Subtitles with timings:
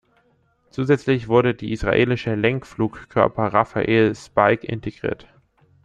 [0.71, 5.27] Zusätzlich wurde die israelische Lenkflugkörper Rafael Spike integriert.